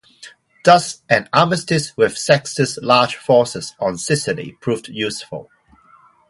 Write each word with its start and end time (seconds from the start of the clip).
Thus 0.65 1.03
an 1.11 1.29
armistice 1.31 1.95
with 1.95 2.17
Sextus' 2.17 2.79
large 2.81 3.15
forces 3.17 3.75
on 3.79 3.99
Sicily 3.99 4.53
proved 4.53 4.87
useful. 4.87 5.51